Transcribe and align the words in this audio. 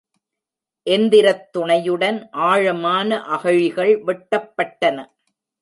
எந்திரத்துணையுடன் 0.87 2.19
ஆழமான 2.31 3.21
அகழிகள் 3.27 3.93
வெட்டப்பட்டன. 4.03 4.97